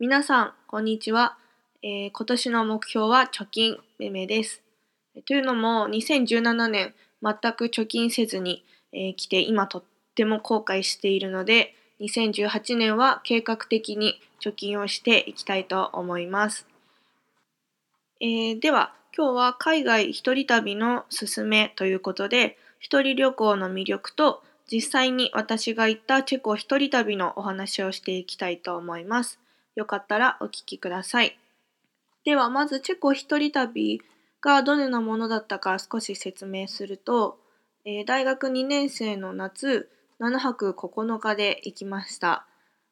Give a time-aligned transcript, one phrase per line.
[0.00, 1.36] 皆さん、こんにちは。
[1.82, 4.62] えー今年の目標は貯金、めめです。
[5.26, 9.82] というのも、2017年、全く貯金せずに、えー来て、今とっ
[10.16, 16.66] ても後悔しているので、2018年は計画的に貯金をしていきたいと思います。
[18.20, 29.41] えーでは、今日は海外一人旅のすすめということで、一人旅行の魅力と、実際に私が行ったチェコ一人旅のお話をしていきたいと思います。
[29.74, 31.38] よかったらお聞きください。
[32.24, 34.00] では、まずチェコ一人旅
[34.40, 37.38] がどのようなものだったか少し説明すると、
[37.84, 42.46] えー大学2年生の夏、7泊9日で行きました。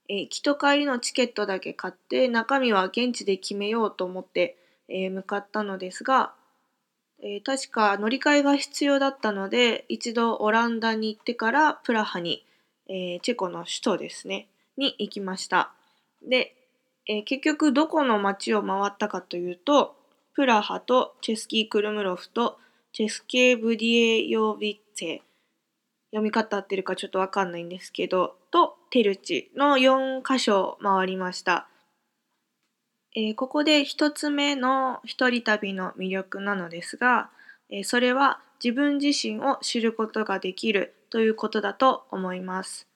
[0.09, 4.57] えー行きと帰りのチケットだけ買って、中身は現地で決めようと思って、
[4.89, 6.35] えー向かったのですが、
[7.23, 12.45] え確か乗り換えが必要だったので、一度オランダに行ってからプラハに、
[12.89, 15.73] えチェコの首都ですね、に行きました。
[16.27, 16.57] で、
[17.09, 19.97] えー結局どこの街を回ったかというと、
[20.35, 22.59] プラハとチェスキー・クルムロフと
[22.93, 25.21] チェスケー・ブディエヨービッツェ、
[26.11, 31.69] 読み方合ってるかちょっとわかんないんですけど、とテルチの4カ所を回りました。
[33.17, 37.31] えーここで一つ目の一人旅の魅力なのですが、
[37.71, 42.87] えーそれは自分自身を知ることができるということだと思います。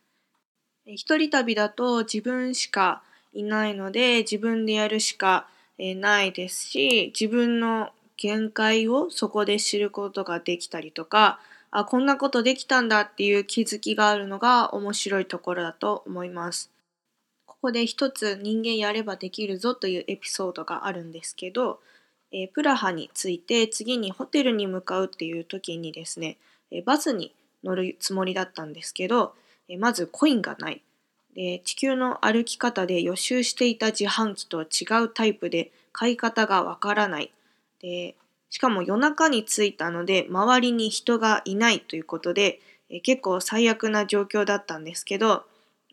[0.87, 3.03] 一人旅だと自分しか
[3.35, 5.47] いないので自分でやるしか
[5.79, 11.41] ないですし自分の限界をそこで知ることができたりとか
[11.77, 16.71] あこんなことできたんだっていう気づきがあるのが面白いところだと思います。
[17.47, 21.81] ここで一つ人間やればできるぞというエピソードがあるんですけど、
[22.31, 26.37] えプラハに着いて次にホテルに向かうっていう時にですね、
[26.71, 29.35] えバスに乗るつもりだったんですけど、
[29.69, 30.81] えまずコインがない。
[31.35, 37.33] で地球の歩き方で予習していた自販機とは違うタイプで買い方がわからない。
[37.81, 38.15] で
[38.51, 45.43] しかも夜中に着いたので周りに人がいないということで、え結構最悪な状況だったんですけど、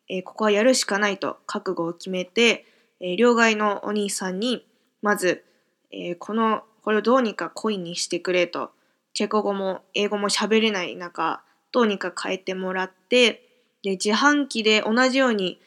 [0.07, 2.65] えここはやるしかないと覚悟を決めて、
[2.99, 4.63] え両替のお兄さんに
[5.01, 5.43] まず、
[5.89, 8.71] えこのこれをどうにかコインにしてくれと
[9.13, 13.43] チェコ語も英語も喋れない中どうにか変えてもらって
[13.83, 15.59] で自販機で同じように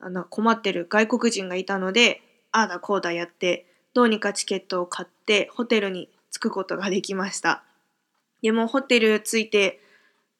[0.00, 7.62] あの困ってる外国人がいたのでああだこうだやってどうにかチケットを買ってホテルに着くことができました。
[8.42, 9.80] でもホテル着いて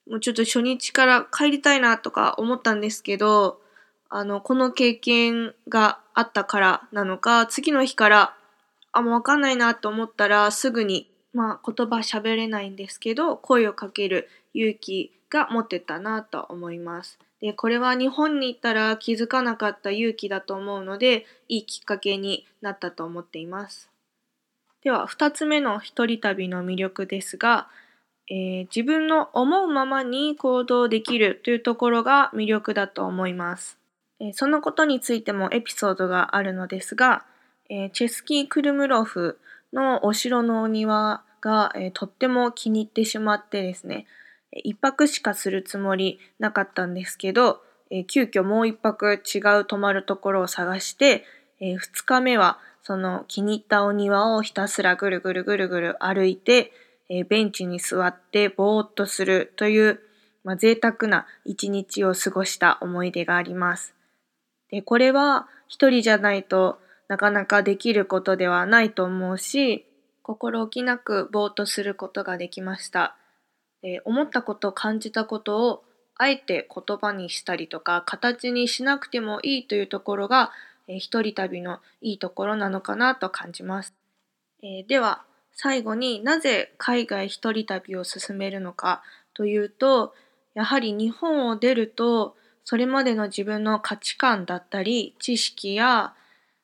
[0.08, 3.60] もうちょっと初日から帰りたいなとか思ったんですけど
[4.08, 8.34] あのこの経験があったからなのか次の日から
[8.92, 17.18] あもう分かんないなと思ったらすぐにまあ言葉喋れないんですけど声をかける勇気が持ってたなと思います。
[17.40, 23.90] でこれは日本に行ったら気づかなかった勇気だと思うのでいいきっかけになったと思っています。
[24.84, 27.68] では2つ目の一人旅の魅力ですが、
[28.30, 33.78] えー自分の思うままに行動できるというところが魅力だと思います。
[34.20, 37.24] えーそのことについてもエピソードがあるのですが、
[37.70, 39.38] えーチェスキー・クルムロフ
[39.72, 44.06] のお城のお庭が、えーとっても気に入ってしまってですね、
[44.52, 51.24] えー一泊しかするつもりなかったんですけど、えー急遽もう一泊違う泊まるところを探して、
[51.60, 56.72] え2日目はその気に入ったお庭をひたすらぐるぐるぐるぐる歩いて、
[57.08, 60.00] えーベンチに座ってぼーっとするという、
[60.44, 63.94] まあ、贅沢な一日を過ごした思い出があります。
[64.70, 69.86] でこれは一人じゃないとなかなかできることではないと思うし
[70.22, 73.16] 心置きなくぼーっとすることができました。
[73.82, 75.84] で思ったこと感じたことを
[76.16, 80.52] あえて言葉にしたりとか形にしなくてもいいというところが、
[80.88, 83.94] えー一人旅のいいところなのかなと感じます。
[84.62, 85.22] えーでは
[85.54, 89.02] 最後になぜ海外一人旅を進めるのか
[89.34, 90.14] というと
[90.54, 96.14] やはり日本を出るとそれまでの自分の価値観だったり知識や、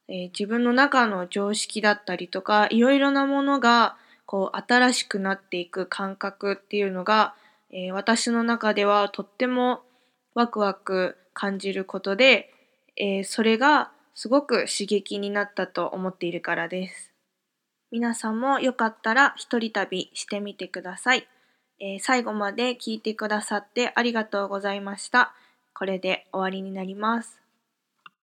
[0.08, 3.96] えー自分の中の常識だったりとかいろいろなものが
[4.28, 7.34] こう新しくなっていく感覚っていうのが、
[7.70, 9.80] えー私の中ではとっても
[10.34, 12.52] ワクワク感じることで、
[12.98, 17.14] えーそれがすごく刺激になったと思っているからです。
[17.90, 21.26] 皆さんもよかったら一人旅してみてください。
[21.80, 25.32] えー最後まで聞いてくださってありがとうございました。
[25.72, 27.47] これで終わりになります。